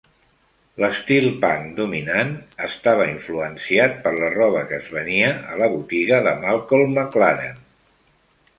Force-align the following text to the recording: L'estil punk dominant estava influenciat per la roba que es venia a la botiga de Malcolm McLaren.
L'estil 0.83 1.27
punk 1.43 1.67
dominant 1.79 2.31
estava 2.67 3.05
influenciat 3.11 4.01
per 4.07 4.15
la 4.15 4.31
roba 4.39 4.65
que 4.71 4.81
es 4.81 4.89
venia 4.97 5.29
a 5.53 5.61
la 5.63 5.71
botiga 5.75 6.21
de 6.29 6.37
Malcolm 6.47 6.99
McLaren. 6.99 7.61